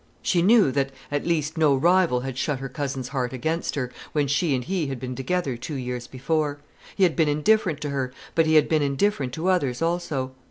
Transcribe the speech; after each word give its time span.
She 0.23 0.41
knew 0.41 0.71
that, 0.71 0.91
at 1.11 1.27
least, 1.27 1.59
no 1.59 1.75
rival 1.75 2.21
had 2.21 2.35
shut 2.35 2.57
her 2.57 2.69
cousin's 2.69 3.09
heart 3.09 3.33
against 3.33 3.75
her, 3.75 3.91
when 4.13 4.27
she 4.27 4.55
and 4.55 4.63
he 4.63 4.87
had 4.87 4.99
been 4.99 5.13
together 5.15 5.55
two 5.57 5.75
years 5.75 6.07
before. 6.07 6.57
He 6.95 7.03
had 7.03 7.15
been 7.15 7.29
indifferent 7.29 7.81
to 7.81 7.91
her; 7.91 8.11
but 8.33 8.47
he 8.47 8.55
had 8.55 8.67
been 8.67 8.81
indifferent 8.81 9.31
to 9.33 9.47
others 9.49 9.79
also. 9.79 10.31